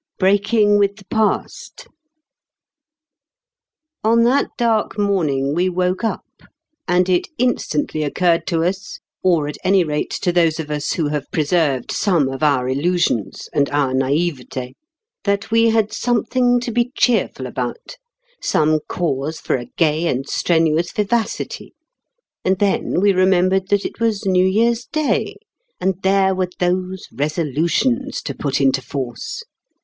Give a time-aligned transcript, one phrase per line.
[0.01, 1.87] III BREAKING WITH THE PAST
[4.03, 6.25] On that dark morning we woke up,
[6.87, 11.09] and it instantly occurred to us or at any rate to those of us who
[11.09, 14.73] have preserved some of our illusions and our naïveté
[15.23, 17.97] that we had something to be cheerful about,
[18.41, 21.75] some cause for a gay and strenuous vivacity;
[22.43, 25.35] and then we remembered that it was New Year's Day,
[25.79, 29.43] and there were those Resolutions to put into force!